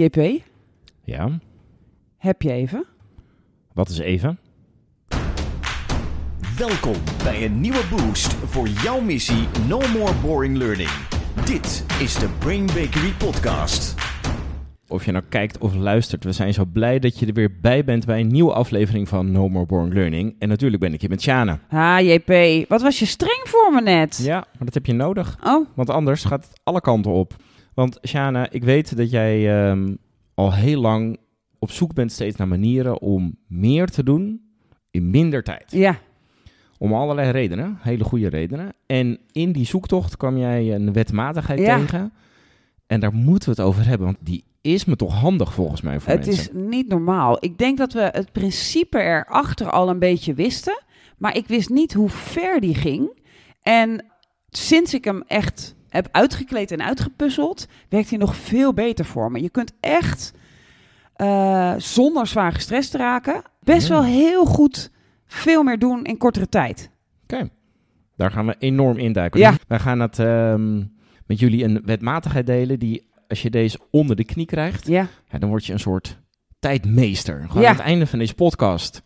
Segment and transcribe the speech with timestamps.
[0.00, 0.42] JP,
[1.04, 1.38] Ja,
[2.18, 2.84] heb je even?
[3.72, 4.38] wat is even?
[6.58, 10.88] Welkom bij een nieuwe boost voor jouw missie No More Boring Learning.
[11.44, 13.94] Dit is de Brain Bakery Podcast.
[14.88, 17.84] Of je nou kijkt of luistert, we zijn zo blij dat je er weer bij
[17.84, 20.34] bent bij een nieuwe aflevering van No More Boring Learning.
[20.38, 21.60] En natuurlijk ben ik hier met Sjana.
[21.70, 24.20] Ah, JP, wat was je streng voor me net?
[24.22, 27.36] Ja, maar dat heb je nodig, Oh, want anders gaat het alle kanten op.
[27.78, 29.94] Want Sjana, ik weet dat jij ehm,
[30.34, 31.18] al heel lang
[31.58, 34.40] op zoek bent steeds naar manieren om meer te doen
[34.90, 35.64] in minder tijd.
[35.70, 35.98] ja.
[36.78, 38.72] Om allerlei redenen, hele goede redenen.
[38.86, 41.78] En in die zoektocht kwam jij een wetmatigheid Ja.
[41.78, 42.12] tegen.
[42.86, 46.00] En daar moeten we het over hebben, want die is me toch handig volgens mij
[46.00, 46.44] voor Het mensen.
[46.44, 47.36] is niet normaal.
[47.44, 50.82] Ik denk dat we het principe erachter al een beetje wisten.
[51.18, 53.20] Maar ik wist niet hoe ver die ging.
[53.62, 54.04] En
[54.48, 59.42] sinds ik hem echt heb uitgekleed en uitgepuzzeld, werkt hij nog veel beter voor me.
[59.42, 60.32] Je kunt echt,
[61.14, 64.90] eh, zonder zwaar gestrest te raken, best wel heel goed
[65.26, 66.90] veel meer doen in kortere tijd.
[67.22, 67.48] Oké,
[68.16, 69.40] daar gaan we enorm induiken.
[69.40, 69.54] Ja.
[69.68, 70.76] Wij gaan het ehm,
[71.26, 75.38] met jullie een wetmatigheid delen die, als je deze onder de knie krijgt, Ja, ja,
[75.38, 76.18] dan word je een soort
[76.58, 77.44] tijdmeester.
[77.48, 77.68] Gewoon Ja.
[77.68, 79.02] aan het einde van deze podcast.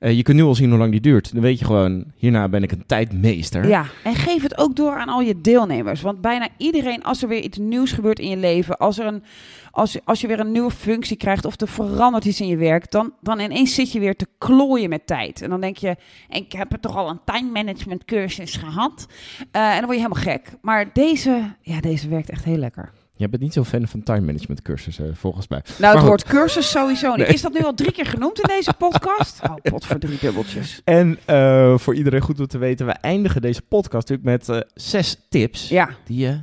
[0.00, 1.32] Eh, je kunt nu al zien hoe lang die duurt.
[1.32, 3.68] Dan weet je gewoon, hierna ben ik een tijdmeester.
[3.68, 6.00] Ja, en geef het ook door aan al je deelnemers.
[6.00, 9.22] Want bijna iedereen, als er weer iets nieuws gebeurt in je leven, als, er een,
[9.70, 12.90] als, als je weer een nieuwe functie krijgt of er verandert iets in je werk,
[12.90, 15.42] dan, dan ineens zit je weer te klooien met tijd.
[15.42, 15.96] En dan denk je,
[16.28, 19.06] ik heb er toch al een time management cursus gehad.
[19.50, 20.50] Eh, en dan word je helemaal gek.
[20.62, 22.92] Maar deze, ja, deze werkt echt heel lekker.
[23.20, 25.62] Jij bent niet zo fan van time management cursussen, volgens mij.
[25.78, 27.26] Nou, het woord cursus sowieso niet.
[27.26, 27.34] Nee.
[27.34, 29.40] Is dat nu al drie keer genoemd in deze podcast?
[29.50, 30.80] Oh, pot voor drie dubbeltjes.
[30.84, 34.68] En eh, voor iedereen goed om te weten, we eindigen deze podcast natuurlijk met eh,
[34.74, 36.40] zes tips Ja, die je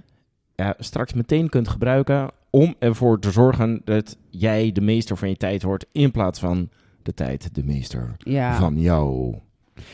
[0.56, 5.38] ja, straks meteen kunt gebruiken om ervoor te zorgen dat jij de meester van je
[5.38, 6.70] tijd wordt in plaats van
[7.04, 8.58] de tijd de meester ja.
[8.58, 9.36] van jou.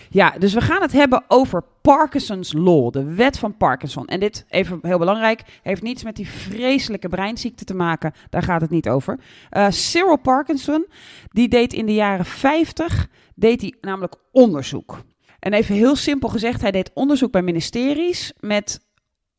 [0.10, 4.08] Ja, dus we gaan het hebben over Parkinson's Law, de wet van Parkinson.
[4.08, 8.14] En dit, even heel belangrijk, heeft niets met die vreselijke breinziekte te maken.
[8.30, 9.20] Daar gaat het niet over.
[9.50, 10.86] Eh, Cyril Parkinson,
[11.28, 15.02] die deed in de jaren 50, deed hij namelijk onderzoek.
[15.40, 18.86] En even heel simpel gezegd, hij deed onderzoek bij ministeries met...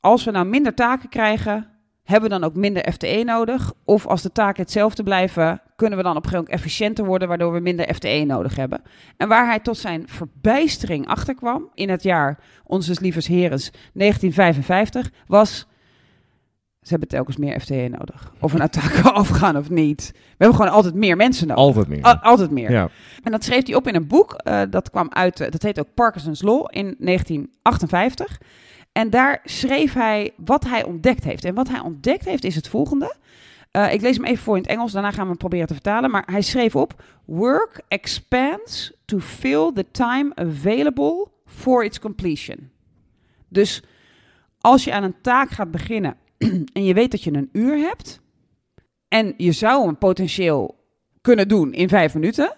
[0.00, 1.73] als we nou minder taken krijgen,
[2.04, 3.72] hebben we dan ook minder FTE nodig?
[3.84, 7.28] Of als de taken hetzelfde blijven, kunnen we dan op een gegeven moment efficiënter worden...
[7.28, 8.82] waardoor we minder FTE nodig hebben?
[9.16, 15.66] En waar hij tot zijn verbijstering achterkwam in het jaar Onze Lievers Herens 1955 was...
[16.80, 18.32] Ze hebben telkens meer FTE nodig.
[18.40, 20.10] Of we nou taken afgaan of niet.
[20.12, 21.64] We hebben gewoon altijd meer mensen nodig.
[21.64, 22.02] Altijd meer.
[22.02, 22.70] Al- altijd meer.
[22.70, 22.88] Ja.
[23.22, 24.32] En dat schreef hij op in een boek.
[24.32, 28.40] eh, dat kwam uit, eh, dat heet ook Parkinson's Law in 1958.
[28.94, 31.44] En daar schreef hij wat hij ontdekt heeft.
[31.44, 33.14] En wat hij ontdekt heeft is het volgende.
[33.70, 35.74] Eh, ik lees hem even voor in het Engels, daarna gaan we hem proberen te
[35.74, 36.10] vertalen.
[36.10, 42.70] Maar hij schreef op: Work expands to fill the time available for its completion.
[43.48, 43.82] Dus
[44.60, 46.16] als je aan een taak gaat beginnen
[46.72, 48.20] en je weet dat je een uur hebt
[49.08, 50.78] en je zou hem potentieel
[51.20, 52.54] kunnen doen in vijf minuten,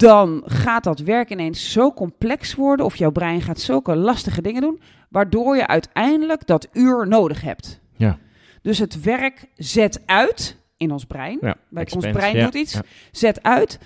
[0.00, 4.60] dan gaat dat werk ineens zo complex worden of jouw brein gaat zulke lastige dingen
[4.62, 7.80] doen, waardoor je uiteindelijk dat uur nodig hebt.
[7.96, 8.18] Ja.
[8.62, 11.38] Dus het werk zet uit in ons brein.
[11.40, 12.72] Ja, Bij ons brein ja, doet iets.
[12.72, 12.82] ja.
[13.10, 13.78] Zet uit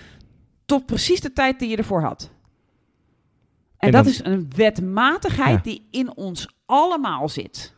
[0.64, 2.31] tot precies de tijd die je ervoor had.
[3.78, 7.75] En, En dat dan- is een wetmatigheid die in ons allemaal zit.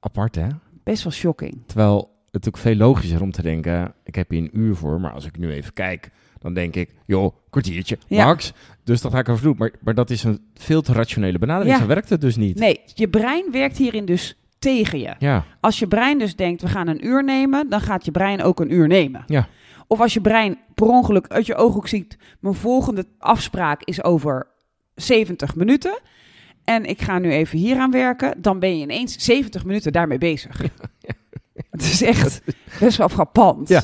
[0.00, 0.46] Apart hè?
[0.82, 1.62] Best wel shocking.
[1.66, 5.12] Terwijl het natuurlijk veel logischer om te denken, ik heb hier een uur voor, maar
[5.12, 6.10] als ik nu even kijk,
[6.42, 8.24] dan denk ik, joh, kwartiertje, Ja.
[8.24, 8.52] max.
[8.84, 9.54] Dus dat ga ik even doen.
[9.58, 11.74] Maar, maar dat is een veel te rationele benadering.
[11.74, 11.80] Ja.
[11.80, 12.58] Zo werkt het dus niet.
[12.58, 15.14] Nee, je brein werkt hierin dus tegen je.
[15.18, 18.42] Ja, Als je brein dus denkt, we gaan een uur nemen, dan gaat je brein
[18.42, 19.24] ook een uur nemen.
[19.26, 19.48] Ja.
[19.86, 24.46] Of als je brein per ongeluk uit je ooghoek ziet, mijn volgende afspraak is over
[24.94, 25.98] 70 minuten.
[26.64, 30.18] En ik ga nu even hier aan werken, dan ben je ineens 70 minuten daarmee
[30.18, 30.62] bezig.
[31.70, 32.42] Het is echt
[32.80, 33.68] best wel frappant.
[33.68, 33.82] Ja.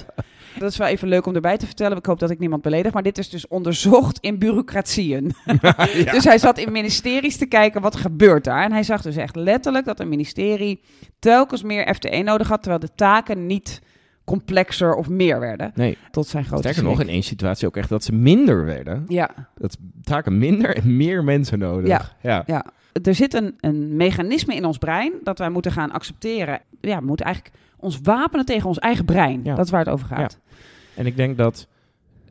[0.58, 1.96] Dat is wel even leuk om erbij te vertellen.
[1.96, 2.93] Ik hoop dat ik niemand beledig.
[2.93, 5.32] Maar dit is dus onderzocht in bureaucratieën.
[6.12, 8.64] Dus hij zat in ministeries te kijken wat gebeurt daar.
[8.64, 10.81] En hij zag dus echt letterlijk dat een ministerie
[11.19, 13.81] telkens meer FTE nodig had, terwijl de taken niet
[14.25, 15.72] complexer of meer werden.
[15.75, 15.99] nee.
[16.10, 19.05] Tot zijn grote Sterker nog, in één situatie ook echt dat ze minder werden.
[19.08, 21.88] Ja, Dat taken minder en meer mensen nodig.
[21.88, 22.02] Ja.
[22.22, 22.43] ja.
[22.46, 22.64] ja.
[23.02, 26.60] Er zit een, een mechanisme in ons brein dat wij moeten gaan accepteren.
[26.81, 29.41] Ja, we moeten eigenlijk ons wapenen tegen ons eigen brein.
[29.45, 29.55] Ja.
[29.55, 30.39] Dat is waar het over gaat.
[30.95, 31.67] En ik denk dat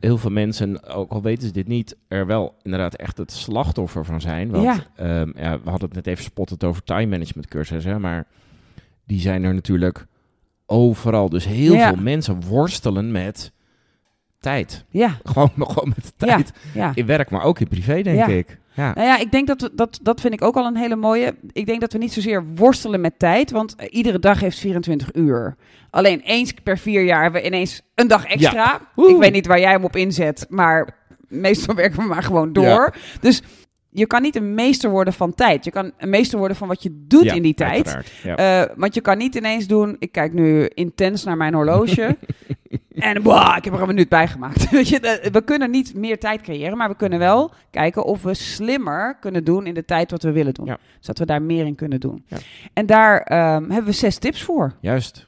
[0.00, 4.04] heel veel mensen, ook al weten ze dit niet, er wel inderdaad echt het slachtoffer
[4.04, 4.50] van zijn.
[4.50, 4.76] Want Ja.
[4.96, 8.26] ehm, ja, we hadden het net even spottend over time management cursussen, maar
[9.06, 10.06] die zijn er natuurlijk
[10.66, 11.28] overal.
[11.28, 11.88] Dus heel Ja.
[11.92, 13.52] veel mensen worstelen met
[14.40, 14.84] tijd.
[14.90, 16.52] Ja, Gewoon, gewoon met de tijd.
[16.74, 16.92] ja.
[16.94, 18.26] In werk, maar ook in privé, denk Ja.
[18.26, 18.58] ik.
[18.74, 18.94] Ja.
[18.94, 21.34] Nou ja, ik denk dat we, dat, dat vind ik ook al een hele mooie.
[21.52, 25.14] Ik denk dat we niet zozeer worstelen met tijd, want eh, iedere dag heeft 24
[25.14, 25.56] uur.
[25.90, 28.80] Alleen eens per vier jaar hebben we ineens een dag extra.
[28.96, 30.96] Ik weet niet waar jij hem op inzet, maar
[31.28, 32.94] meestal werken we maar gewoon door.
[33.20, 33.42] Dus
[33.90, 35.64] je kan niet een meester worden van tijd.
[35.64, 37.96] Je kan een meester worden van wat je doet Ja, in die tijd.
[38.22, 38.36] Ja.
[38.36, 42.16] Eh, want je kan niet ineens doen, ik kijk nu intens naar mijn horloge.
[42.98, 44.70] en wow, ik heb er een minuut bij gemaakt.
[45.32, 49.44] We kunnen niet meer tijd creëren, maar we kunnen wel kijken of we slimmer kunnen
[49.44, 50.66] doen in de tijd wat we willen doen.
[50.66, 50.78] Ja.
[51.00, 52.24] Zodat we daar meer in kunnen doen.
[52.26, 52.36] Ja.
[52.72, 54.72] En daar ehm, hebben we zes tips voor.
[54.80, 55.26] Juist.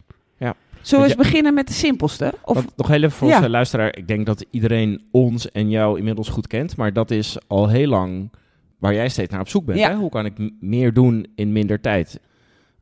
[0.83, 2.35] Zullen we eens beginnen met de simpelste?
[2.45, 3.37] Of, nog heel even voor Ja.
[3.37, 3.97] onze luisteraar.
[3.97, 6.77] Ik denk dat iedereen ons en jou inmiddels goed kent.
[6.77, 8.31] Maar dat is al heel lang
[8.79, 9.79] waar jij steeds naar op zoek bent.
[9.79, 9.91] Ja.
[9.91, 9.97] Hè?
[9.97, 12.21] Hoe kan ik meer doen in minder tijd?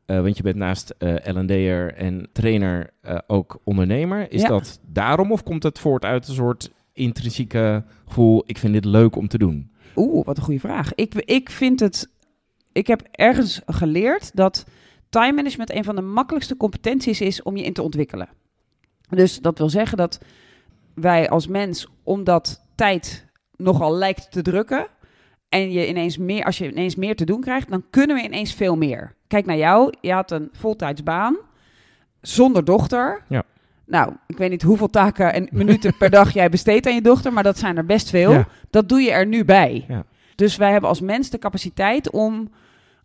[0.08, 4.32] Eh, want je bent naast eh L&D'er en trainer eh, ook ondernemer.
[4.32, 4.48] Is Ja.
[4.48, 8.42] dat daarom of komt het voort uit een soort intrinsieke gevoel...
[8.46, 9.70] ik vind dit leuk om te doen?
[9.96, 10.94] Oeh, wat een goede vraag.
[10.94, 12.08] Ik, ik vind het.
[12.72, 14.64] Ik heb ergens geleerd dat
[15.08, 18.28] time management een van de makkelijkste competenties is om je in te ontwikkelen.
[19.08, 20.18] Dus dat wil zeggen dat
[20.94, 23.26] wij als mens, omdat tijd
[23.56, 24.86] nogal lijkt te drukken.
[25.48, 28.54] En je ineens meer, als je ineens meer te doen krijgt, dan kunnen we ineens
[28.54, 29.14] veel meer.
[29.26, 29.92] Kijk naar jou.
[30.00, 31.36] Je had een voltijdsbaan
[32.20, 33.22] zonder dochter.
[33.28, 33.42] Ja.
[33.86, 37.32] Nou, ik weet niet hoeveel taken en minuten per dag jij besteedt aan je dochter,
[37.32, 38.32] maar dat zijn er best veel.
[38.32, 38.48] Ja.
[38.70, 39.84] Dat doe je er nu bij.
[39.88, 40.04] Ja.
[40.34, 42.50] Dus wij hebben als mens de capaciteit om,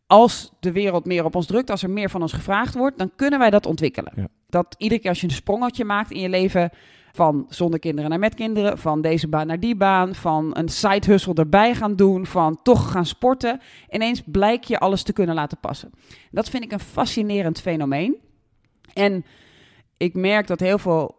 [0.08, 3.12] als de wereld meer op ons drukt, als er meer van ons gevraagd wordt, dan
[3.16, 4.14] kunnen wij dat ontwikkelen.
[4.16, 4.28] Ja.
[4.50, 6.70] Dat iedere keer als je een sprongetje maakt in je leven,
[7.16, 11.12] van zonder kinderen naar met kinderen, van deze baan naar die baan, van een side
[11.12, 15.58] hustle erbij gaan doen, van toch gaan sporten, ineens blijkt je alles te kunnen laten
[15.58, 15.92] passen.
[16.32, 18.18] Dat vind ik een fascinerend fenomeen.
[18.94, 19.26] En
[19.98, 21.16] ik merk dat heel veel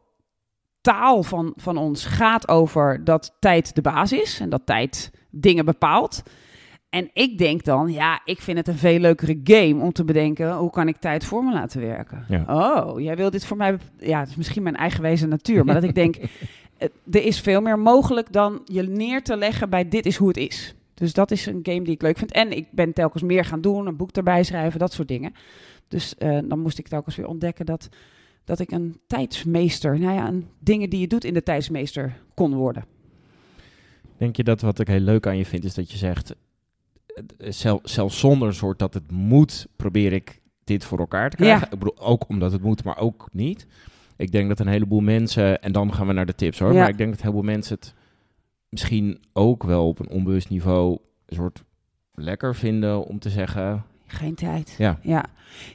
[0.81, 5.65] taal van, van ons gaat over dat tijd de baas is en dat tijd dingen
[5.65, 6.23] bepaalt.
[6.95, 10.57] En ik denk dan, ja, ik vind het een veel leukere game om te bedenken,
[10.57, 12.25] hoe kan ik tijd voor me laten werken?
[12.29, 12.45] Ja.
[12.49, 15.85] Oh, jij wil dit voor mij, ja, het is misschien mijn eigenwijze natuur, maar dat
[15.85, 16.17] ik denk,
[16.79, 20.29] eh, er is veel meer mogelijk dan je neer te leggen bij dit is hoe
[20.29, 20.75] het is.
[20.95, 22.33] Dus dat is een game die ik leuk vind.
[22.33, 25.35] En ik ben telkens meer gaan doen, een boek erbij schrijven, dat soort dingen.
[25.89, 27.89] Dus eh, dan moest ik telkens weer ontdekken dat,
[28.45, 32.55] dat ik een tijdsmeester, nou ja, een, dingen die je doet in de tijdsmeester kon
[32.55, 32.85] worden.
[34.17, 36.35] Denk je dat wat ik heel leuk aan je vind, is dat je zegt...
[37.39, 41.59] Zelf, zelfs zonder een soort dat het moet, probeer ik dit voor elkaar te krijgen.
[41.67, 41.73] Ja.
[41.73, 43.67] Ik bedoel, ook omdat het moet, maar ook niet.
[44.17, 46.81] Ik denk dat een heleboel mensen, en dan gaan we naar de tips hoor, Ja.
[46.81, 47.95] maar ik denk dat een heleboel mensen het
[48.69, 51.65] misschien ook wel op een onbewust niveau een soort
[52.15, 54.75] lekker vinden om te zeggen, Geen tijd.
[54.79, 55.25] ja, Ja.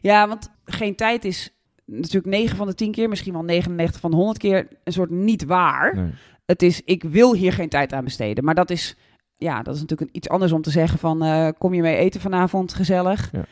[0.01, 1.53] ja, want geen tijd is
[1.85, 5.09] natuurlijk 9 van de 10 keer, misschien wel 99 van de 100 keer een soort
[5.09, 5.95] niet waar.
[5.95, 6.11] nee.
[6.45, 8.43] Het is, ik wil hier geen tijd aan besteden.
[8.43, 8.95] Maar dat is,
[9.39, 12.21] ja, dat is natuurlijk iets anders om te zeggen van, eh, kom je mee eten
[12.21, 13.31] vanavond, gezellig?
[13.31, 13.45] Ja.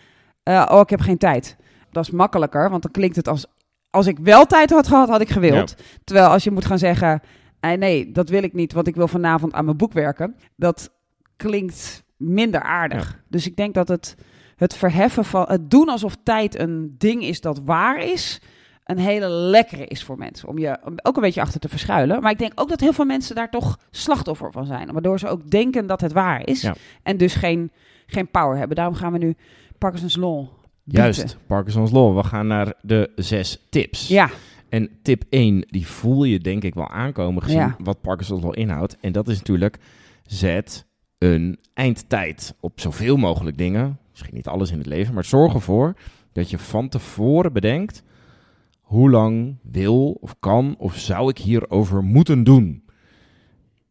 [0.43, 1.57] Eh, oh, ik heb geen tijd.
[1.91, 3.45] Dat is makkelijker, want dan klinkt het als,
[3.89, 5.75] als ik wel tijd had gehad, had ik gewild.
[6.03, 7.21] Terwijl als je moet gaan zeggen,
[7.59, 10.35] eh, nee, dat wil ik niet, want ik wil vanavond aan mijn boek werken.
[10.55, 10.91] Dat
[11.35, 13.23] klinkt minder aardig.
[13.27, 14.15] Dus ik denk dat het,
[14.55, 18.41] het verheffen van, het doen alsof tijd een ding is dat waar is,
[18.87, 20.47] een hele lekkere is voor mensen.
[20.47, 22.21] Om je ook een beetje achter te verschuilen.
[22.21, 24.91] Maar ik denk ook dat heel veel mensen daar toch slachtoffer van zijn.
[24.91, 26.61] Waardoor ze ook denken dat het waar is.
[26.61, 26.75] Ja.
[27.03, 27.71] En dus geen,
[28.05, 28.75] geen power hebben.
[28.75, 29.35] Daarom gaan we nu
[29.77, 30.47] Parkinson's Law
[30.83, 32.15] juist, Parkinson's Law.
[32.15, 34.07] We gaan naar de zes tips.
[34.07, 34.29] Ja,
[34.69, 37.75] En tip 1, die voel je denk ik wel aankomen gezien Ja.
[37.79, 38.97] wat Parkinson's Law inhoudt.
[39.01, 39.77] En dat is natuurlijk,
[40.25, 40.85] zet
[41.17, 43.99] een eindtijd op zoveel mogelijk dingen.
[44.11, 45.93] Misschien niet alles in het leven, maar zorg ervoor
[46.33, 48.03] dat je van tevoren bedenkt...
[48.87, 52.83] hoe lang wil of kan of zou ik hierover moeten doen?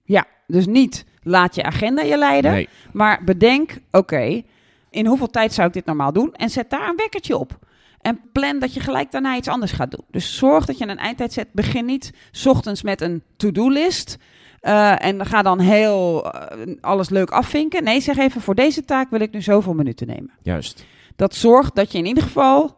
[0.05, 2.50] ja, dus niet laat je agenda je leiden.
[2.53, 4.43] Nee, Maar bedenk, oké,
[4.91, 6.35] in hoeveel tijd zou ik dit normaal doen?
[6.35, 7.59] En zet daar een wekkertje op.
[8.00, 10.05] En plan dat je gelijk daarna iets anders gaat doen.
[10.11, 11.49] Dus zorg dat je een eindtijd zet.
[11.53, 14.19] Begin niet 's ochtends met een to-do-list.
[14.61, 17.85] eh, en ga dan heel eh, alles leuk afvinken.
[17.85, 20.31] Nee, zeg even, voor deze taak wil ik nu zoveel minuten nemen.
[20.43, 20.85] juist.
[21.17, 22.76] Dat zorgt dat je in ieder geval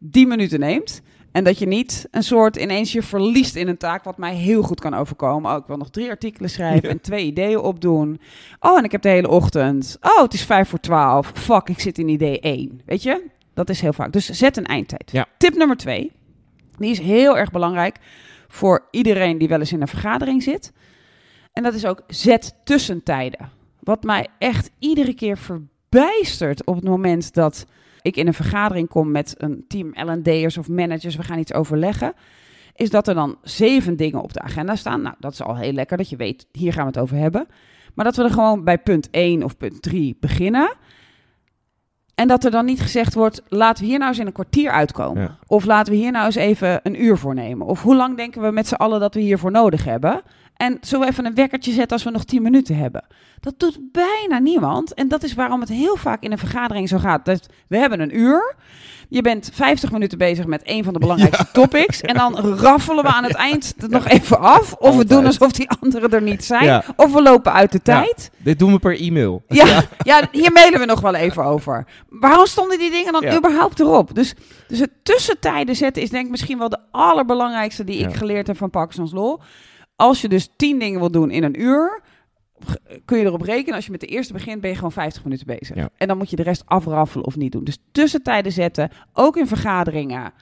[0.00, 1.02] die minuten neemt.
[1.36, 4.62] En dat je niet een soort ineens je verliest in een taak, wat mij heel
[4.62, 5.50] goed kan overkomen.
[5.50, 6.94] Oh, ik wil nog drie artikelen schrijven Ja.
[6.94, 8.20] en twee ideeën opdoen.
[8.60, 9.96] Oh, en ik heb de hele ochtend.
[10.00, 11.32] Oh, het is vijf voor twaalf.
[11.34, 12.80] Fuck, ik zit in idee één.
[12.86, 13.24] Weet je?
[13.54, 14.12] Dat is heel vaak.
[14.12, 15.10] Dus zet een eindtijd.
[15.10, 15.26] Ja.
[15.38, 16.12] Tip nummer twee.
[16.78, 17.96] Die is heel erg belangrijk
[18.48, 20.72] voor iedereen die wel eens in een vergadering zit.
[21.52, 23.50] En dat is ook zet tussentijden.
[23.80, 27.66] Wat mij echt iedere keer verbijstert op het moment dat
[28.06, 32.12] ik in een vergadering kom met een team L&D'ers of managers, we gaan iets overleggen,
[32.74, 35.02] is dat er dan zeven dingen op de agenda staan.
[35.02, 37.46] Nou, dat is al heel lekker dat je weet, hier gaan we het over hebben.
[37.94, 40.76] Maar dat we er gewoon bij punt 1 of punt 3 beginnen.
[42.14, 44.70] En dat er dan niet gezegd wordt, laten we hier nou eens in een kwartier
[44.70, 45.22] uitkomen.
[45.22, 45.38] Ja.
[45.46, 47.66] Of laten we hier nou eens even een uur voor nemen.
[47.66, 50.22] Of hoe lang denken we met z'n allen dat we hiervoor nodig hebben?
[50.56, 53.04] En we even een wekkertje zetten als we nog 10 minuten hebben?
[53.40, 54.94] Dat doet bijna niemand.
[54.94, 57.24] En dat is waarom het heel vaak in een vergadering zo gaat.
[57.24, 58.54] Dat we hebben een uur.
[59.08, 62.00] Je bent 50 minuten bezig met een van de belangrijkste topics.
[62.00, 64.72] En dan raffelen we aan het eind het nog even af.
[64.72, 66.64] Of we doen alsof die anderen er niet zijn.
[66.64, 66.84] Ja.
[66.96, 68.00] Of we lopen uit de Ja.
[68.02, 68.30] tijd.
[68.36, 69.42] Dit doen we per e-mail.
[69.48, 71.86] Ja, ja, hier mailen we nog wel even over.
[72.08, 73.36] Waarom stonden die dingen dan Ja.
[73.36, 74.14] überhaupt erop?
[74.14, 74.34] Dus,
[74.68, 78.16] dus het tussentijden zetten is denk ik misschien wel de allerbelangrijkste die ik Ja.
[78.16, 79.40] geleerd heb van Parkinson's Law.
[79.96, 82.02] Als je dus tien dingen wil doen in een uur,
[83.04, 83.74] kun je erop rekenen.
[83.74, 85.76] Als je met de eerste begint, ben je gewoon 50 minuten bezig.
[85.76, 85.88] Ja.
[85.96, 87.64] En dan moet je de rest afraffelen of niet doen.
[87.64, 90.32] Dus tussentijden zetten, ook in vergaderingen.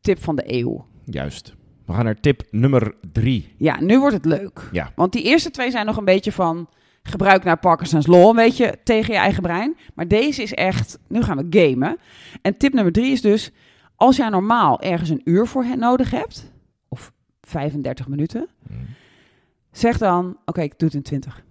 [0.00, 0.86] Tip van de eeuw.
[1.04, 1.54] Juist.
[1.86, 3.54] We gaan naar tip nummer drie.
[3.56, 4.68] Ja, nu wordt het leuk.
[4.72, 4.92] Ja.
[4.94, 6.68] Want die eerste twee zijn nog een beetje van
[7.02, 9.76] gebruik naar Parkinson's Law, een beetje tegen je eigen brein.
[9.94, 11.98] Maar deze is echt, nu gaan we gamen.
[12.42, 13.50] En tip nummer drie is dus,
[13.96, 16.52] als jij normaal ergens een uur voor hen nodig hebt,
[17.50, 18.48] 35 minuten,
[19.72, 21.44] zeg dan, oké, ik doe het in 20.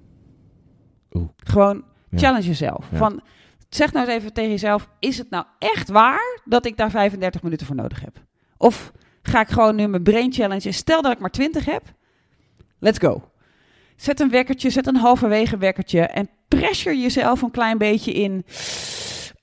[1.11, 1.29] Oeh.
[1.37, 2.17] Gewoon Ja.
[2.17, 2.85] challenge jezelf.
[2.91, 2.97] Ja.
[2.97, 3.21] Van,
[3.69, 7.43] zeg nou eens even tegen jezelf, is het nou echt waar dat ik daar 35
[7.43, 8.23] minuten voor nodig heb?
[8.57, 8.91] Of
[9.21, 11.83] ga ik gewoon nu mijn brain challenge, stel dat ik maar 20 heb,
[12.79, 13.23] let's go.
[13.95, 18.45] Zet een wekkertje, zet een halverwege wekkertje en pressure jezelf een klein beetje in.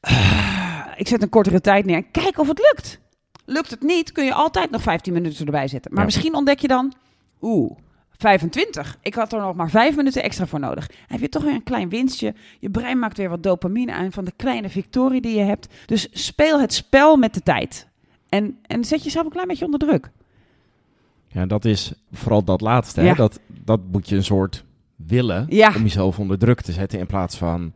[0.01, 3.01] Ah, ik zet een kortere tijd neer en kijk of het lukt.
[3.47, 5.91] Lukt het niet, kun je altijd nog 15 minuten erbij zetten.
[5.91, 6.07] Maar Ja.
[6.07, 6.93] misschien ontdek je dan,
[7.41, 7.77] oeh,
[8.19, 8.99] 25.
[9.03, 10.87] Ik had er nog maar 5 minuten extra voor nodig.
[10.87, 12.35] Dan heb je toch weer een klein winstje.
[12.59, 15.69] Je brein maakt weer wat dopamine aan van de kleine victorie die je hebt.
[15.87, 17.87] Dus speel het spel met de tijd.
[18.29, 20.11] En, en zet jezelf een klein beetje onder druk.
[21.29, 23.01] Ja, dat is vooral dat laatste.
[23.01, 23.07] Hè?
[23.07, 23.15] Ja.
[23.15, 24.65] Dat, dat moet je een soort
[24.97, 25.73] willen Ja.
[25.77, 26.99] om jezelf onder druk te zetten.
[26.99, 27.73] In plaats van,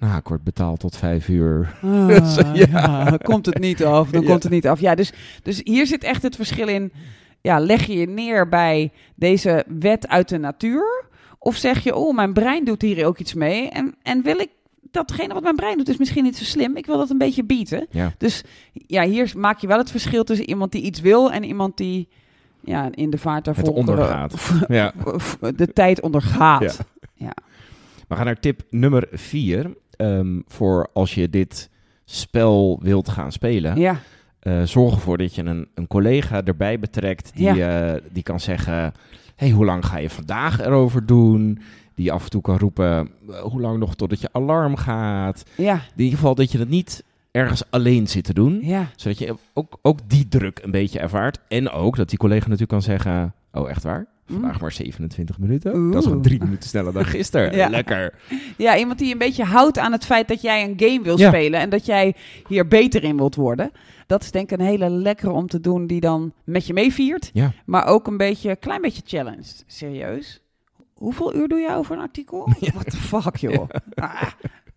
[0.00, 1.74] nou, ik word betaald tot vijf uur.
[1.82, 2.52] Ah, Ja.
[2.54, 4.28] ja, komt het niet af, dan Ja.
[4.28, 4.80] komt het niet af.
[4.80, 6.92] Ja, dus, dus hier zit echt het verschil in.
[7.40, 11.04] Ja, leg je je neer bij deze wet uit de natuur?
[11.38, 13.68] Of zeg je, oh, mijn brein doet hier ook iets mee.
[13.68, 14.48] En, en wil ik
[14.90, 16.76] datgene wat mijn brein doet, is misschien niet zo slim.
[16.76, 17.86] Ik wil dat een beetje bieden.
[17.90, 18.12] Ja.
[18.18, 18.42] Dus
[18.72, 22.08] ja, hier maak je wel het verschil tussen iemand die iets wil en iemand die
[22.64, 24.34] ja, in de vaart Het daarvoor ondergaat.
[24.68, 24.92] ja.
[25.56, 26.80] de tijd ondergaat.
[27.14, 27.32] Ja.
[28.08, 29.70] We gaan naar tip nummer vier.
[30.00, 31.70] Ehm, voor als je dit
[32.04, 33.78] spel wilt gaan spelen.
[33.80, 33.96] Ja,
[34.40, 38.92] Eh, zorg ervoor dat je een, een collega erbij betrekt die, eh, die kan zeggen:
[39.36, 41.58] hey, hoe lang ga je vandaag erover doen?
[41.94, 45.44] Die af en toe kan roepen: eh, hoe lang nog totdat je alarm gaat?
[45.56, 48.88] ja, In ieder geval dat je het niet ergens alleen zit te doen, ja.
[48.96, 51.38] zodat je ook, ook die druk een beetje ervaart.
[51.48, 54.06] En ook dat die collega natuurlijk kan zeggen: oh, echt waar?
[54.30, 55.90] Vandaag maar 27 minuten.
[55.90, 57.56] Dat is gewoon drie minuten sneller dan gisteren.
[57.56, 57.68] Ja.
[57.68, 58.14] Lekker.
[58.56, 61.28] Ja, iemand die een beetje houdt aan het feit dat jij een game wil Ja.
[61.28, 62.14] spelen en dat jij
[62.48, 63.70] hier beter in wilt worden.
[64.06, 67.30] Dat is denk ik een hele lekkere om te doen die dan met je meeviert,
[67.32, 67.52] Ja.
[67.64, 69.64] maar ook een beetje, klein beetje challenged.
[69.66, 70.40] Serieus?
[70.94, 72.52] Hoeveel uur doe je over een artikel?
[72.74, 73.68] What the fuck, joh.
[73.94, 74.22] Ah,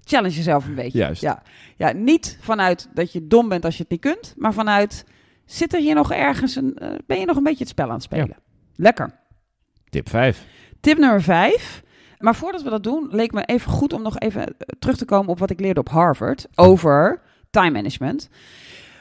[0.05, 0.97] challenge jezelf een beetje.
[0.97, 1.21] Juist.
[1.21, 1.41] Ja.
[1.77, 5.05] ja, niet vanuit dat je dom bent als je het niet kunt, maar vanuit,
[5.45, 7.93] zit er hier nog ergens, een, eh, ben je nog een beetje het spel aan
[7.93, 8.35] het spelen?
[8.75, 9.21] Lekker.
[9.93, 10.45] Tip 5.
[10.79, 11.83] Tip nummer 5.
[12.19, 15.05] Maar voordat we dat doen, leek me even goed om nog even eh, terug te
[15.05, 18.29] komen op wat ik leerde op Harvard over time management.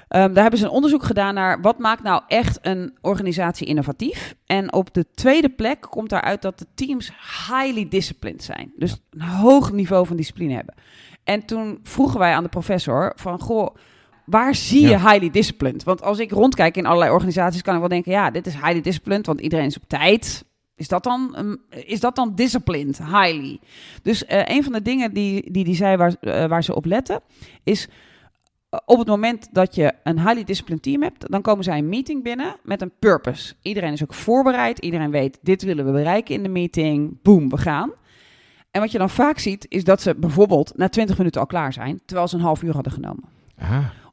[0.09, 4.35] Ehm, daar hebben ze een onderzoek gedaan naar wat maakt nou echt een organisatie innovatief.
[4.47, 7.13] En op de tweede plek komt daaruit dat de teams
[7.49, 8.73] highly disciplined zijn.
[8.77, 10.75] Dus een hoog niveau van discipline hebben.
[11.25, 13.77] En toen vroegen wij aan de professor van, goh,
[14.27, 15.11] waar zie je Ja.
[15.11, 15.85] highly disciplined?
[15.85, 18.81] Want als ik rondkijk in allerlei organisaties, kan ik wel denken, ja, dit is highly
[18.81, 20.45] disciplined, want iedereen is op tijd.
[20.83, 23.59] Is dat dan, um, is dat dan disciplined, highly?
[24.03, 26.85] Dus eh, een van de dingen die die, die zei waar, eh, waar ze op
[26.85, 27.21] letten,
[27.63, 27.89] is
[28.71, 31.89] eh, op het moment dat je een highly disciplined team hebt, dan komen zij een
[31.89, 33.55] meeting binnen met een purpose.
[33.63, 37.59] Iedereen is ook voorbereid, iedereen weet, dit willen we bereiken in de meeting, boom, we
[37.59, 37.93] gaan.
[38.71, 41.73] En wat je dan vaak ziet, is dat ze bijvoorbeeld na 20 minuten al klaar
[41.73, 43.25] zijn, terwijl ze een half uur hadden genomen.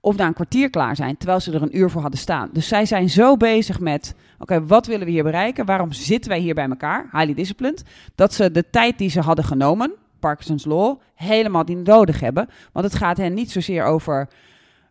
[0.02, 2.50] Of na een kwartier klaar zijn, terwijl ze er een uur voor hadden staan.
[2.54, 5.66] Dus zij zijn zo bezig met, oké, wat willen we hier bereiken?
[5.66, 7.08] Waarom zitten wij hier bij elkaar?
[7.12, 7.84] Highly disciplined.
[8.16, 12.50] Dat ze de tijd die ze hadden genomen, Parkinson's Law, helemaal niet nodig hebben.
[12.72, 14.30] Want het gaat hen niet zozeer over,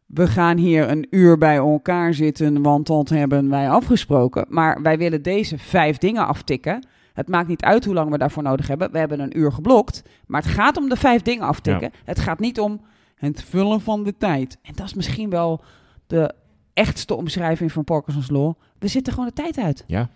[0.07, 4.45] we gaan hier een uur bij elkaar zitten, want dat hebben wij afgesproken.
[4.49, 6.87] Maar wij willen deze vijf dingen aftikken.
[7.13, 8.93] Het maakt niet uit hoe lang we daarvoor nodig hebben.
[8.93, 10.03] We hebben een uur geblokt.
[10.27, 11.93] Maar het gaat om de vijf dingen aftikken.
[12.05, 12.81] Het gaat niet om
[13.19, 14.59] Het vullen van de tijd.
[14.63, 15.61] En dat is misschien wel
[16.07, 16.33] de
[16.73, 18.55] echtste omschrijving van Parkinson's Law.
[18.79, 19.85] We zitten gewoon de tijd uit.
[19.87, 20.09] Ja.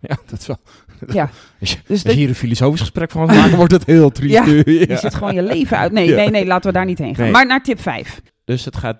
[0.00, 0.56] Ja, dat is wel...
[1.06, 1.30] Ja.
[1.60, 4.34] Als je, Dus als je hier een filosofisch gesprek van maken, wordt het heel triest.
[4.34, 4.62] Ja, Ja.
[4.64, 5.92] je zit gewoon je leven uit.
[5.92, 6.14] Nee, Ja.
[6.16, 7.24] nee, nee, laten we daar niet heen gaan.
[7.24, 7.32] Nee.
[7.32, 8.22] Maar naar tip 5.
[8.44, 8.98] Dus het gaat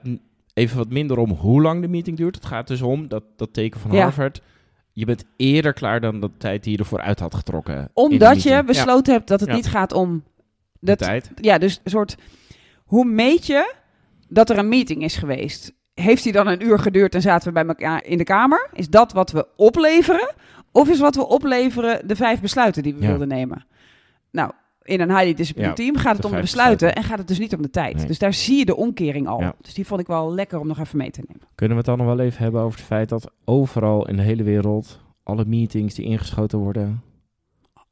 [0.55, 2.35] even wat minder om hoe lang de meeting duurt.
[2.35, 4.03] Het gaat dus om dat, dat teken van Ja.
[4.03, 4.41] Harvard.
[4.93, 7.91] Je bent eerder klaar dan de tijd die je ervoor uit had getrokken.
[7.93, 10.23] Omdat je besloten hebt dat het niet gaat om...
[10.81, 11.31] De tijd.
[11.41, 12.17] ja, dus een soort...
[12.93, 13.75] Hoe meet je
[14.29, 15.73] dat er een meeting is geweest?
[15.95, 18.69] Heeft die dan een uur geduurd en zaten we bij elkaar in de kamer?
[18.73, 20.35] Is dat wat we opleveren?
[20.73, 23.09] Of is wat we opleveren de vijf besluiten die we Ja.
[23.09, 23.67] wilden nemen?
[24.31, 24.51] Nou,
[24.83, 27.03] in een highly disciplined Ja, team gaat het de om de besluiten besluiten.
[27.03, 27.97] en gaat het dus niet om de tijd.
[27.97, 28.07] Nee.
[28.07, 29.41] Dus daar zie je de omkering al.
[29.41, 29.55] Ja.
[29.61, 31.47] Dus die vond ik wel lekker om nog even mee te nemen.
[31.55, 34.23] Kunnen we het dan nog wel even hebben over het feit dat overal in de
[34.23, 37.03] hele wereld alle meetings die ingeschoten worden,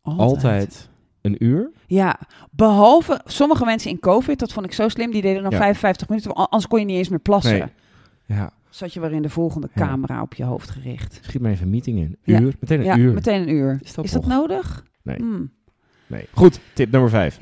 [0.03, 0.89] altijd,
[1.21, 1.71] een uur?
[1.91, 2.19] Ja,
[2.51, 5.59] behalve sommige mensen in COVID, dat vond ik zo slim, die deden nog Ja.
[5.59, 7.59] 55 minuten, anders kon je niet eens meer plassen.
[7.59, 7.69] Nee.
[8.39, 9.87] Ja, Zat je weer in de volgende Ja.
[9.87, 11.19] camera op je hoofd gericht.
[11.23, 12.17] schiet maar even een meeting in.
[12.23, 12.41] Ja.
[12.41, 13.13] Uur, meteen een ja, uur.
[13.15, 13.79] meteen een uur.
[13.83, 14.31] Is dat Is dat nog?
[14.39, 14.85] nodig?
[15.03, 15.17] Nee.
[15.17, 15.51] Hmm.
[16.07, 16.27] Nee.
[16.33, 17.39] Goed, tip nummer vijf.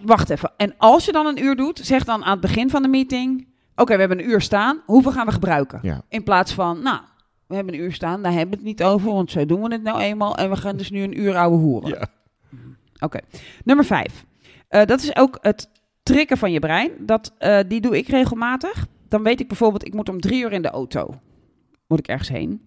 [0.00, 0.52] Wacht even.
[0.56, 3.46] En als je dan een uur doet, zeg dan aan het begin van de meeting:
[3.76, 4.80] Oké, we hebben een uur staan.
[4.86, 5.78] Hoeveel gaan we gebruiken?
[5.82, 6.02] Ja.
[6.08, 7.00] In plaats van, nou,
[7.46, 9.72] we hebben een uur staan, daar hebben we het niet over, want zo doen we
[9.72, 10.36] het nou eenmaal.
[10.36, 11.88] En we gaan dus nu een uur ouwe hoeren.
[11.88, 12.06] Ja.
[12.98, 13.18] Oké.
[13.64, 14.24] Nummer vijf.
[14.68, 15.68] Eh, dat is ook het
[16.02, 16.90] trikken van je brein.
[17.00, 18.86] Dat, eh, die doe ik regelmatig.
[19.08, 21.14] Dan weet ik bijvoorbeeld, ik moet om drie uur in de auto.
[21.86, 22.60] Moet ik ergens heen.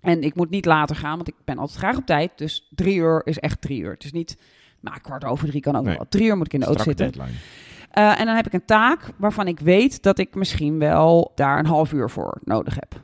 [0.00, 2.30] En ik moet niet later gaan, want ik ben altijd graag op tijd.
[2.38, 3.90] Dus drie uur is echt drie uur.
[3.90, 4.36] Het is niet,
[4.80, 5.96] maar kwart over drie kan ook Nee.
[5.96, 6.06] wel.
[6.08, 7.12] Drie uur moet ik in de auto zitten.
[7.12, 7.38] deadline.
[7.90, 11.58] Eh, en dan heb ik een taak waarvan ik weet dat ik misschien wel daar
[11.58, 13.02] een half uur voor nodig heb.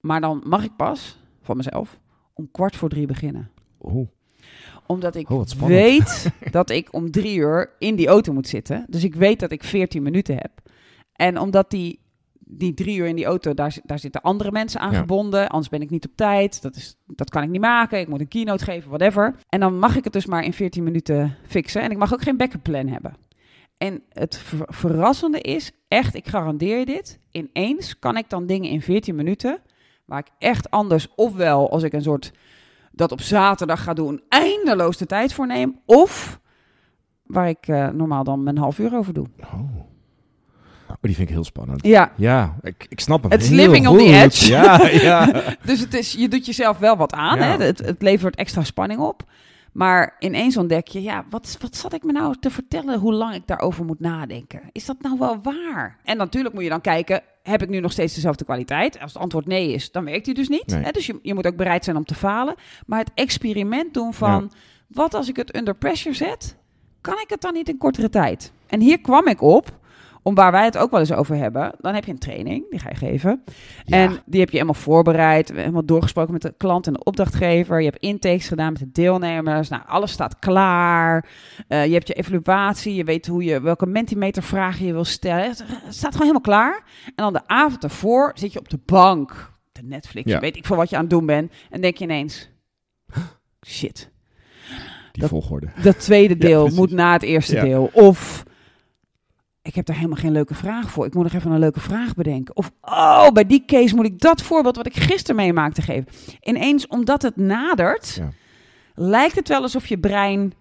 [0.00, 1.98] Maar dan mag ik pas, van mezelf,
[2.34, 3.50] om kwart voor drie beginnen.
[3.80, 4.08] Oeh.
[4.86, 8.84] Omdat ik Oh, weet dat ik om drie uur in die auto moet zitten.
[8.88, 10.50] Dus ik weet dat ik 14 minuten heb.
[11.12, 12.00] En omdat die,
[12.38, 14.98] die drie uur in die auto, daar, daar zitten andere mensen aan Ja.
[14.98, 15.48] gebonden.
[15.48, 16.62] Anders ben ik niet op tijd.
[16.62, 18.00] Dat, is, dat kan ik niet maken.
[18.00, 19.34] Ik moet een keynote geven, whatever.
[19.48, 21.82] En dan mag ik het dus maar in 14 minuten fixen.
[21.82, 23.16] En ik mag ook geen backup plan hebben.
[23.78, 27.18] En het ver- verrassende is, echt, ik garandeer je dit.
[27.30, 29.58] Ineens kan ik dan dingen in 14 minuten,
[30.04, 32.32] waar ik echt anders, ofwel als ik een soort
[32.92, 35.78] dat op zaterdag ga doen, eindeloos de tijd voor neem.
[35.84, 36.40] Of
[37.22, 39.26] waar ik eh, normaal dan een half uur over doe.
[39.40, 39.90] Oh.
[40.88, 41.86] Oh, die vind ik heel spannend.
[41.86, 44.50] Ja, Ja, ik, ik snap hem It's heel living on the edge.
[44.50, 45.44] Ja, ja.
[45.64, 47.38] dus het is, je doet jezelf wel wat aan.
[47.38, 47.44] Ja.
[47.44, 47.64] Hè?
[47.64, 49.24] Het, het levert extra spanning op.
[49.72, 53.34] Maar ineens ontdek je, ja, wat, wat zat ik me nou te vertellen hoe lang
[53.34, 54.60] ik daarover moet nadenken?
[54.72, 55.98] Is dat nou wel waar?
[56.04, 59.00] En natuurlijk moet je dan kijken, heb ik nu nog steeds dezelfde kwaliteit?
[59.00, 60.66] Als het antwoord nee is, dan werkt die dus niet.
[60.66, 60.82] Nee.
[60.82, 60.90] Hè?
[60.90, 62.54] Dus je, je moet ook bereid zijn om te falen.
[62.86, 64.52] Maar het experiment doen van,
[64.86, 66.56] wat als ik het under pressure zet?
[67.00, 68.52] Kan ik het dan niet in kortere tijd?
[68.66, 69.78] En hier kwam ik op,
[70.22, 71.74] om waar wij het ook wel eens over hebben.
[71.80, 73.42] Dan heb je een training, die ga je geven.
[73.84, 73.96] Ja.
[73.96, 77.78] En die heb je helemaal voorbereid, helemaal doorgesproken met de klant en de opdrachtgever.
[77.80, 79.68] Je hebt intakes gedaan met de deelnemers.
[79.68, 81.28] Nou, alles staat klaar.
[81.68, 85.44] Eh, je hebt je evaluatie, je weet hoe je, welke mentimetervragen je wil stellen.
[85.48, 86.82] Het staat gewoon helemaal klaar.
[87.06, 90.40] En dan de avond ervoor zit je op de bank, de Netflix, Ja.
[90.40, 91.52] weet ik veel wat je aan het doen bent.
[91.70, 92.50] En denk je ineens,
[93.66, 94.10] shit,
[95.12, 95.68] Die Dat- volgorde.
[95.82, 97.90] dat tweede deel moet na het eerste deel.
[97.92, 98.42] Of
[99.62, 101.06] ik heb daar helemaal geen leuke vraag voor.
[101.06, 102.56] Ik moet nog even een leuke vraag bedenken.
[102.56, 106.06] Of oh, bij die case moet ik dat voorbeeld wat ik gisteren meemaakte geven.
[106.40, 108.28] Ineens, omdat het nadert, Ja.
[108.94, 110.52] lijkt het wel alsof je brein,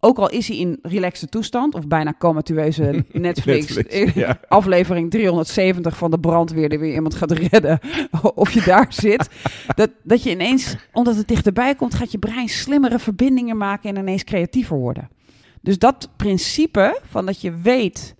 [0.00, 4.38] ook al is hij in relaxte toestand of bijna comatueuze Netflix, Netflix, ja.
[4.48, 7.78] aflevering 370 van de brandweer die weer iemand gaat redden,
[8.34, 9.28] of je daar zit,
[9.74, 13.96] dat, dat je ineens, omdat het dichterbij komt, gaat je brein slimmere verbindingen maken en
[13.96, 15.08] ineens creatiever worden.
[15.62, 18.14] Dus dat principe van dat je weet,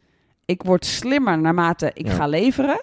[0.44, 2.12] ik word slimmer naarmate ik Ja.
[2.12, 2.83] ga leveren,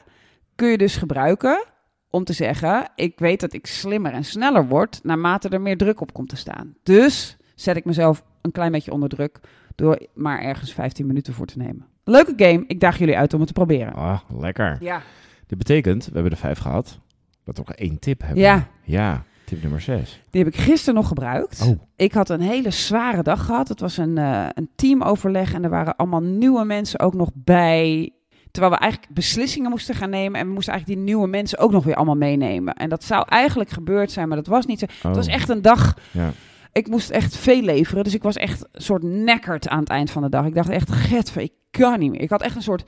[0.56, 1.64] kun je dus gebruiken
[2.10, 6.02] om te zeggen, ik weet dat ik slimmer en sneller word naarmate er meer druk
[6.02, 6.76] op komt te staan.
[6.84, 9.40] Dus zet ik mezelf een klein beetje onder druk
[9.76, 11.86] door maar ergens 15 minuten voor te nemen.
[12.04, 13.94] Leuke game, ik daag jullie uit om het te proberen.
[13.94, 14.78] Ah, lekker.
[14.80, 15.02] Ja.
[15.48, 17.00] Dit betekent, we hebben er vijf gehad,
[17.44, 18.44] dat we nog één tip hebben.
[18.44, 18.68] Ja.
[18.84, 20.22] Ja, tip nummer zes.
[20.30, 21.62] Die heb ik gisteren nog gebruikt.
[21.62, 21.80] Oh.
[21.96, 23.68] Ik had een hele zware dag gehad.
[23.68, 28.14] Het was een, eh, een teamoverleg en er waren allemaal nieuwe mensen ook nog bij.
[28.52, 31.72] Terwijl we eigenlijk beslissingen moesten gaan nemen en we moesten eigenlijk die nieuwe mensen ook
[31.72, 32.74] nog weer allemaal meenemen.
[32.74, 34.86] En dat zou eigenlijk gebeurd zijn, maar dat was niet zo.
[35.08, 35.98] Het was echt een dag.
[36.12, 36.32] Ja.
[36.72, 40.12] Ik moest echt veel leveren, dus ik was echt een soort nekkerd aan het eind
[40.12, 40.46] van de dag.
[40.46, 42.22] Ik dacht echt, get, ik kan niet meer.
[42.22, 42.84] Ik had echt een soort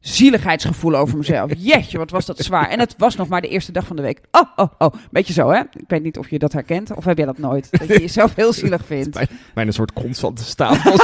[0.00, 1.52] zieligheidsgevoel over mezelf.
[1.72, 2.68] Jeetje, wat was dat zwaar.
[2.68, 4.20] En het was nog maar de eerste dag van de week.
[4.30, 4.94] Oh, oh, oh.
[5.10, 5.60] Beetje zo, hè?
[5.60, 6.96] Ik weet niet of je dat herkent.
[6.96, 7.68] Of heb jij dat nooit?
[7.70, 9.20] Dat je jezelf heel zielig vindt.
[9.54, 10.94] Mijn een soort constante zijn.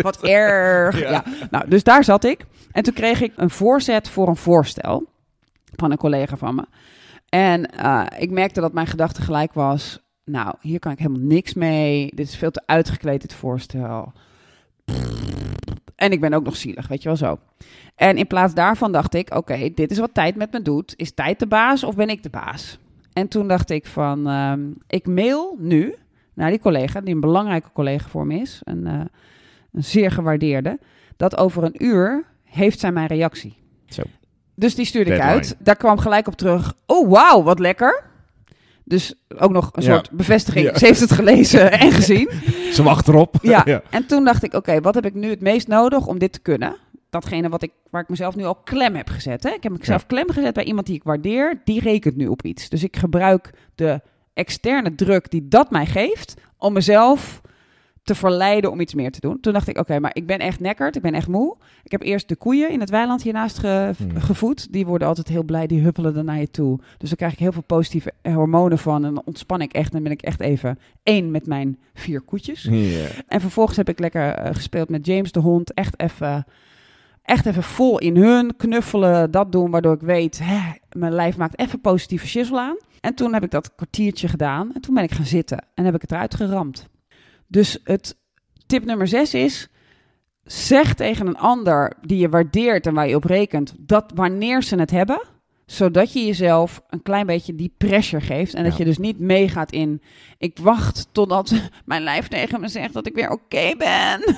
[0.00, 1.00] Wat erg.
[1.00, 1.10] Ja.
[1.10, 1.24] Ja.
[1.50, 2.44] Nou, dus daar zat ik.
[2.72, 5.06] En toen kreeg ik een voorzet voor een voorstel
[5.76, 6.64] van een collega van me.
[7.28, 10.06] En eh, ik merkte dat mijn gedachte gelijk was...
[10.24, 12.10] Nou, hier kan ik helemaal niks mee.
[12.14, 14.12] Dit is veel te uitgekleed, dit voorstel.
[15.96, 17.38] En ik ben ook nog zielig, weet je wel zo.
[17.98, 20.94] En in plaats daarvan dacht ik, oké, dit is wat tijd met me doet.
[20.96, 22.78] Is tijd de baas of ben ik de baas?
[23.12, 25.94] En toen dacht ik van, ehm, ik mail nu
[26.34, 28.60] naar die collega, die een belangrijke collega voor me is.
[28.64, 29.00] Een, eh,
[29.72, 30.78] een zeer gewaardeerde.
[31.16, 33.56] Dat over een uur heeft zij mijn reactie.
[33.86, 34.02] Zo.
[34.54, 35.56] Dus die stuurde ik uit.
[35.58, 38.04] Daar kwam gelijk op terug, oh wauw, wat lekker.
[38.84, 39.92] Dus ook nog een Ja.
[39.94, 40.66] soort bevestiging.
[40.66, 40.78] Ja.
[40.78, 42.30] Ze heeft het gelezen en gezien.
[42.72, 43.36] Ze wacht erop.
[43.42, 43.82] Ja.
[43.90, 46.40] En toen dacht ik, oké, wat heb ik nu het meest nodig om dit te
[46.40, 46.76] kunnen?
[47.10, 49.42] Datgene wat ik, waar ik mezelf nu al klem heb gezet.
[49.42, 49.50] Hè?
[49.50, 51.60] Ik heb mezelf klem gezet bij iemand die ik waardeer.
[51.64, 52.68] Die rekent nu op iets.
[52.68, 54.00] Dus ik gebruik de
[54.34, 56.34] externe druk die dat mij geeft...
[56.58, 57.40] om mezelf
[58.02, 59.40] te verleiden om iets meer te doen.
[59.40, 60.96] Toen dacht ik, oké, maar ik ben echt nekkerd.
[60.96, 61.56] Ik ben echt moe.
[61.82, 64.16] Ik heb eerst de koeien in het weiland hiernaast ge- Hmm.
[64.20, 64.72] gevoed.
[64.72, 65.66] Die worden altijd heel blij.
[65.66, 66.78] Die huppelen dan naar je toe.
[66.98, 69.04] Dus daar krijg ik heel veel positieve hormonen van.
[69.04, 69.86] En dan ontspan ik echt.
[69.86, 72.64] En dan ben ik echt even één met mijn vier koetjes.
[73.28, 75.74] En vervolgens heb ik lekker eh, gespeeld met James de hond.
[75.74, 76.46] Echt even,
[77.28, 81.58] echt even vol in hun knuffelen, dat doen, waardoor ik weet, hè, mijn lijf maakt
[81.58, 82.76] even positieve shizzle aan.
[83.00, 85.94] En toen heb ik dat kwartiertje gedaan en toen ben ik gaan zitten en heb
[85.94, 86.88] ik het eruit geramd.
[87.46, 88.16] Dus het
[88.66, 89.68] tip nummer zes is,
[90.44, 94.76] zeg tegen een ander die je waardeert en waar je op rekent, dat wanneer ze
[94.76, 95.20] het hebben,
[95.70, 98.54] zodat je jezelf een klein beetje die pressure geeft.
[98.54, 98.78] En dat Ja.
[98.78, 100.02] je dus niet meegaat in,
[100.38, 101.52] ik wacht totdat
[101.84, 104.34] mijn lijf tegen me zegt dat ik weer oké ben.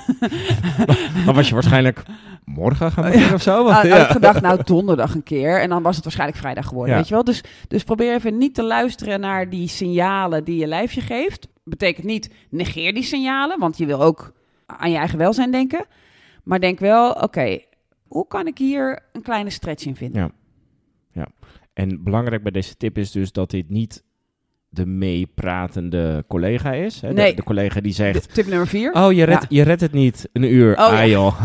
[1.27, 2.03] Dan was je waarschijnlijk
[2.45, 3.67] morgen gaan beginnen of zo.
[3.67, 5.61] Ah, had ik gedacht, nou donderdag een keer.
[5.61, 6.99] En dan was het waarschijnlijk vrijdag geworden, Ja.
[7.01, 7.25] weet je wel.
[7.25, 11.49] Dus, dus probeer even niet te luisteren naar die signalen die je lijf je geeft.
[11.65, 14.33] Betekent niet, negeer die signalen, want je wil ook
[14.67, 15.85] aan je eigen welzijn denken.
[16.45, 17.59] Maar denk wel, oké,
[18.09, 20.21] hoe kan ik hier een kleine stretch in vinden?
[20.23, 20.31] Ja.
[21.81, 24.05] En belangrijk bij deze tip is dus dat dit niet
[24.69, 27.01] de meepratende collega is.
[27.01, 27.09] Hè?
[27.09, 27.35] De- Nee.
[27.35, 28.35] De, collega die zegt...
[28.35, 28.93] Tip nummer vier.
[28.93, 29.47] Oh, je redt, Ja.
[29.49, 30.73] je redt het niet een uur.
[30.73, 31.07] Oh, ah ja.
[31.07, 31.43] joh.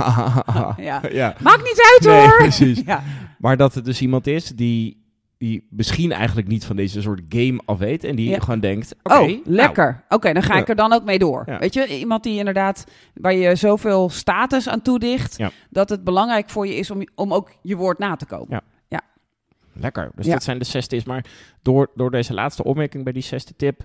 [0.78, 1.02] Ja.
[1.12, 1.36] ja.
[1.41, 2.38] Maakt niet uit Nee, hoor.
[2.38, 2.82] precies.
[2.86, 3.04] Ja.
[3.39, 5.04] Maar dat het dus iemand is die,
[5.38, 8.04] die misschien eigenlijk niet van deze soort game af weet.
[8.04, 10.04] En die gewoon denkt, oh, nou, lekker.
[10.10, 11.43] Oké, dan ga ik er dan ook mee door.
[11.60, 16.67] Weet je, iemand die inderdaad, waar je zoveel status aan toedicht, dat het belangrijk voor
[16.67, 18.62] je is om, om ook je woord na te komen.
[19.79, 20.11] Lekker.
[20.15, 20.33] Dus Ja.
[20.33, 21.03] dat zijn de zes tips.
[21.03, 21.25] Maar
[21.61, 23.83] door, door deze laatste opmerking bij die zesde tip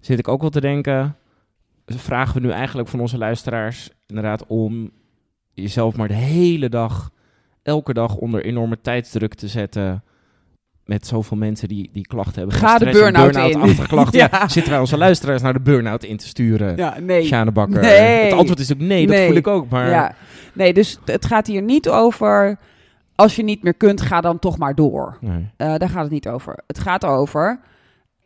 [0.00, 1.16] zit ik ook wel te denken...
[1.86, 4.90] Vragen we nu eigenlijk van onze luisteraars inderdaad om
[5.54, 7.10] jezelf maar de hele dag,
[7.62, 10.02] elke dag onder enorme tijdsdruk te zetten...
[10.84, 12.56] Met zoveel mensen die, die klachten hebben.
[12.58, 13.32] Ga de burn-out in.
[13.42, 14.18] burn-out-achtige klachten.
[14.20, 14.28] Ja.
[14.30, 14.48] Ja.
[14.48, 16.76] Zitten wij onze luisteraars naar de burn-out in te sturen?
[16.76, 17.24] Ja, nee.
[17.24, 17.80] Sjane Bakker.
[17.80, 18.24] Nee.
[18.24, 19.26] Het antwoord is ook nee, dat Nee.
[19.26, 19.68] voel ik ook.
[19.68, 20.14] Maar Ja.
[20.52, 22.58] Nee, dus het gaat hier niet over,
[23.20, 25.18] als je niet meer kunt, ga dan toch maar door.
[25.20, 25.50] Nee.
[25.56, 26.58] Eh, daar gaat het niet over.
[26.66, 27.60] Het gaat over,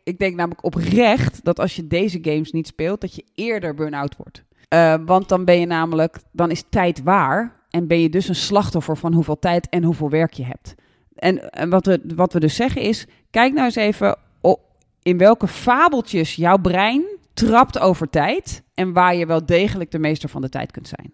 [0.03, 4.15] ik denk namelijk oprecht dat als je deze games niet speelt, dat je eerder burn-out
[4.17, 4.43] wordt.
[4.67, 8.35] Eh, want dan ben je namelijk, dan is tijd waar en ben je dus een
[8.35, 10.75] slachtoffer van hoeveel tijd en hoeveel werk je hebt.
[11.15, 14.59] En, en wat, we, wat we dus zeggen is, kijk nou eens even o-
[15.03, 17.03] in welke fabeltjes jouw brein
[17.33, 21.13] trapt over tijd en waar je wel degelijk de meester van de tijd kunt zijn.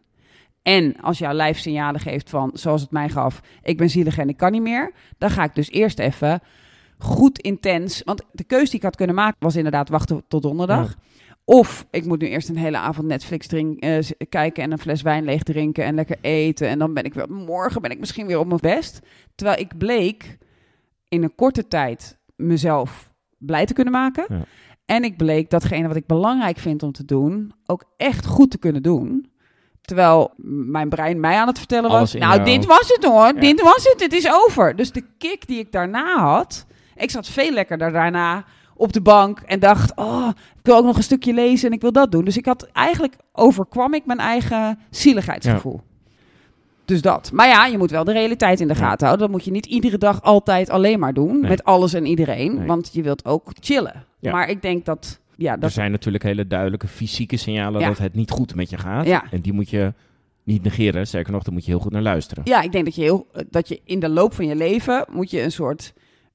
[0.62, 4.30] En als jouw lijf signalen geeft van, zoals het mij gaf, ik ben zielig en
[4.30, 6.41] ik kan niet meer, dan ga ik dus eerst even
[6.98, 8.02] goed intens.
[8.06, 10.95] Want de keuze die ik had kunnen maken was inderdaad wachten tot donderdag.
[11.45, 15.02] Of ik moet nu eerst een hele avond Netflix drink, eh, kijken en een fles
[15.02, 16.67] wijn leeg drinken en lekker eten.
[16.67, 19.00] En dan ben ik wel, morgen ben ik misschien weer op mijn best.
[19.36, 20.38] Terwijl ik bleek
[21.08, 24.26] in een korte tijd mezelf blij te kunnen maken.
[24.30, 24.43] Ja.
[24.86, 28.58] En ik bleek datgene wat ik belangrijk vind om te doen, ook echt goed te
[28.58, 29.32] kunnen doen.
[29.89, 30.32] Terwijl
[30.71, 33.32] mijn brein mij aan het vertellen was, nou dit was het hoor, Ja.
[33.34, 34.75] dit was het, het is over.
[34.75, 38.43] Dus de kick die ik daarna had, ik zat veel lekkerder daarna
[38.75, 40.28] op de bank en dacht, oh,
[40.60, 42.25] ik wil ook nog een stukje lezen en ik wil dat doen.
[42.25, 45.82] Dus ik had eigenlijk overkwam ik mijn eigen zieligheidsgevoel.
[46.86, 47.32] Dus dat.
[47.34, 48.80] Maar ja, je moet wel de realiteit in de Ja.
[48.80, 49.28] gaten houden.
[49.28, 51.39] Dat moet je niet iedere dag altijd alleen maar doen.
[51.39, 51.49] Nee.
[51.49, 52.56] Met alles en iedereen.
[52.56, 52.67] Nee.
[52.67, 54.06] Want je wilt ook chillen.
[54.19, 54.32] Ja.
[54.32, 55.19] Maar ik denk dat...
[55.39, 57.88] Ja, Er zijn natuurlijk hele duidelijke fysieke signalen Ja.
[57.88, 59.06] dat het niet goed met je gaat.
[59.06, 59.23] Ja.
[59.32, 59.93] En die moet je
[60.43, 61.08] niet negeren.
[61.08, 62.43] Sterker nog, daar moet je heel goed naar luisteren.
[62.47, 65.32] Ja, ik denk dat je, heel, dat je in de loop van je leven moet
[65.32, 65.93] je een soort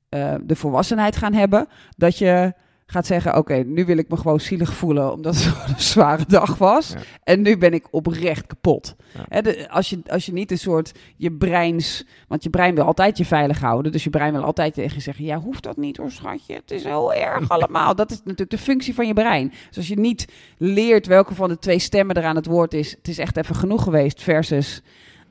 [0.08, 1.66] eh, de volwassenheid gaan hebben.
[1.96, 2.52] Dat je
[2.86, 6.58] gaat zeggen: Oké, nu wil ik me gewoon zielig voelen omdat het een zware dag
[6.58, 6.88] was.
[6.90, 6.98] Ja.
[7.24, 8.94] En nu ben ik oprecht kapot.
[9.14, 9.24] Ja.
[9.28, 12.04] Hè, de- als, je, als je niet een soort je breins.
[12.28, 13.92] Want je brein wil altijd je veilig houden.
[13.92, 16.54] Dus je brein wil altijd tegen je zeggen: Ja, hoeft dat niet hoor, schatje.
[16.54, 17.94] Het is heel erg allemaal.
[17.94, 19.52] Dat is natuurlijk de functie van je brein.
[19.68, 22.90] Dus als je niet leert welke van de twee stemmen er aan het woord is.
[22.90, 24.22] Het is echt even genoeg geweest.
[24.22, 24.82] Versus.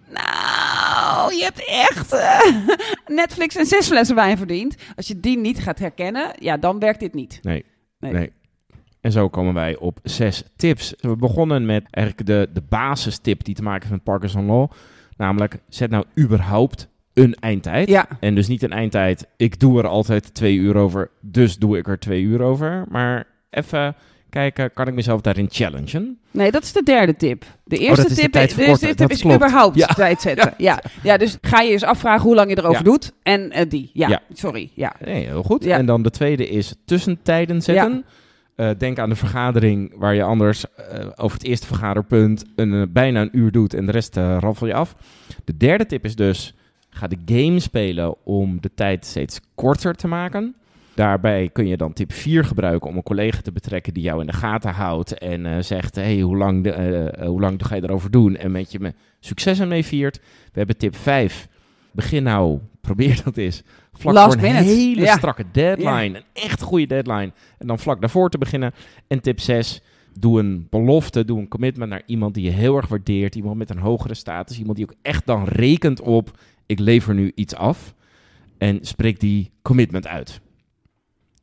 [0.10, 0.28] Nou,
[1.32, 2.40] je hebt echt eh,
[3.08, 4.76] Netflix en zes flessen wijn verdiend.
[4.96, 7.40] Als je die niet gaat herkennen, ja, dan werkt dit niet.
[7.42, 7.66] Nee.
[8.00, 8.12] Nee.
[8.12, 8.32] Nee.
[9.02, 10.94] En zo komen wij op zes tips.
[11.00, 14.72] We begonnen met eigenlijk de, de basistip die te maken heeft met Parkinson Law.
[15.18, 17.88] Namelijk, zet nou überhaupt een eindtijd.
[17.90, 21.78] Ja, En dus niet een eindtijd, ik doe er altijd twee uur over, dus doe
[21.78, 22.86] ik er twee uur over.
[22.90, 23.96] Maar even
[24.34, 26.18] kijken, kan ik mezelf daarin challengen?
[26.32, 27.46] nee, dat is de derde tip.
[27.64, 29.36] De eerste Oh, de de eerste tip is klopt.
[29.36, 29.86] überhaupt Ja.
[29.88, 30.54] tijd zetten.
[30.68, 30.84] Ja.
[31.04, 31.18] Ja.
[31.18, 32.84] dus ga je eens afvragen hoe lang je erover Ja.
[32.84, 33.12] doet.
[33.24, 34.70] En eh, die, ja, sorry.
[34.74, 34.94] Ja.
[35.06, 35.66] Nee, heel goed.
[35.66, 38.06] En dan de tweede is tussentijden zetten.
[38.56, 43.22] Eh, denk aan de vergadering waar je anders eh, over het eerste vergaderpunt een, bijna
[43.22, 44.96] een uur doet en de rest raffel je af.
[45.46, 46.54] De derde tip is dus,
[46.90, 50.56] ga de game spelen om de tijd steeds korter te maken.
[50.96, 54.26] Daarbij kun je dan tip 4 gebruiken om een collega te betrekken die jou in
[54.28, 57.84] de gaten houdt en eh, zegt, hey, hoe, lang de, eh, hoe lang ga je
[57.84, 58.36] erover doen?
[58.36, 60.18] En met je me succes ermee viert.
[60.18, 61.48] We hebben tip 5.
[61.92, 63.64] Begin nou, probeer dat eens.
[63.94, 64.74] Vlak Last voor een minute.
[64.74, 65.16] hele Ja.
[65.18, 66.18] strakke deadline.
[66.18, 67.32] Een echt goede deadline.
[67.58, 68.72] En dan vlak daarvoor te beginnen.
[69.08, 69.82] En tip 6.
[70.20, 73.36] Doe een belofte, doe een commitment naar iemand die je heel erg waardeert.
[73.36, 74.58] Iemand met een hogere status.
[74.60, 77.94] Iemand die ook echt dan rekent op, ik lever nu iets af.
[78.58, 80.42] En spreek die commitment uit.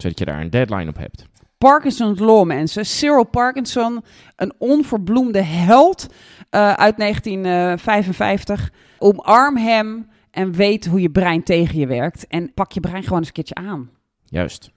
[0.02, 1.24] Zodat je daar een deadline op hebt.
[1.58, 2.86] Parkinson's Law, mensen.
[2.86, 4.00] Cyril Parkinson,
[4.36, 6.06] een onverbloemde held
[6.50, 8.72] eh, uit 1955.
[8.98, 12.26] Omarm hem en weet hoe je brein tegen je werkt.
[12.26, 13.90] En pak je brein gewoon eens een keertje aan.
[14.24, 14.70] Juist.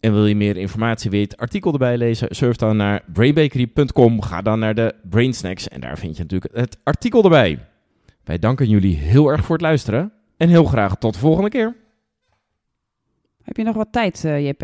[0.00, 2.34] En wil je meer informatie, wil je het artikel erbij lezen?
[2.34, 4.22] Surf dan naar brainbakery.com.
[4.22, 7.58] Ga dan naar de Brain Snacks en daar vind je natuurlijk het artikel erbij.
[8.24, 10.12] Wij danken jullie heel erg voor het luisteren.
[10.36, 11.76] En heel graag tot de volgende keer.
[13.44, 14.62] Heb je nog wat tijd, eh, JP?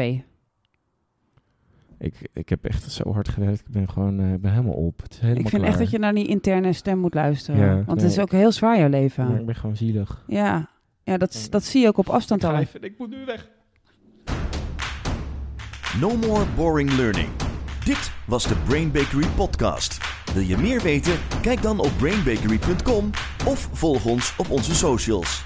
[1.98, 3.60] Ik, ik heb echt zo hard gewerkt.
[3.60, 5.02] Ik ben gewoon eh, ik ben helemaal op.
[5.02, 5.72] Het is helemaal Ik vind klaar.
[5.74, 7.60] echt dat je naar die interne stem moet luisteren.
[7.60, 7.96] Ja, want nee.
[7.96, 9.26] het is ook heel zwaar, jouw leven.
[9.28, 10.24] Maar ik ben gewoon zielig.
[10.26, 10.68] Ja,
[11.02, 12.56] ja dat, dat zie je ook op afstand Ik, al.
[12.56, 13.48] even, ik moet nu weg.
[16.00, 17.28] No more boring learning.
[17.84, 19.98] Dit was de Brain Bakery podcast.
[20.34, 21.12] Wil je meer weten?
[21.42, 23.10] Kijk dan op brainbakery.com
[23.46, 25.44] of volg ons op onze socials.